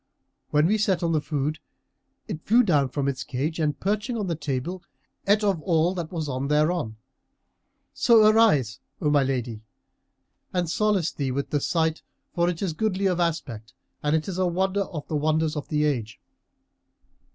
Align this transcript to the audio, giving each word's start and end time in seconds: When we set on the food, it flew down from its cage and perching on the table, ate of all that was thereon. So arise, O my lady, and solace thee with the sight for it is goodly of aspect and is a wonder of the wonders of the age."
When 0.49 0.65
we 0.65 0.79
set 0.79 1.03
on 1.03 1.11
the 1.11 1.21
food, 1.21 1.59
it 2.27 2.41
flew 2.41 2.63
down 2.63 2.89
from 2.89 3.07
its 3.07 3.23
cage 3.23 3.59
and 3.59 3.79
perching 3.79 4.17
on 4.17 4.25
the 4.25 4.35
table, 4.35 4.81
ate 5.27 5.43
of 5.43 5.61
all 5.61 5.93
that 5.93 6.11
was 6.11 6.25
thereon. 6.25 6.97
So 7.93 8.27
arise, 8.27 8.79
O 8.99 9.11
my 9.11 9.21
lady, 9.21 9.61
and 10.53 10.67
solace 10.67 11.11
thee 11.11 11.29
with 11.29 11.51
the 11.51 11.61
sight 11.61 12.01
for 12.33 12.49
it 12.49 12.63
is 12.63 12.73
goodly 12.73 13.05
of 13.05 13.19
aspect 13.19 13.73
and 14.01 14.15
is 14.27 14.39
a 14.39 14.47
wonder 14.47 14.85
of 14.85 15.07
the 15.07 15.15
wonders 15.15 15.55
of 15.55 15.67
the 15.67 15.85
age." 15.85 16.19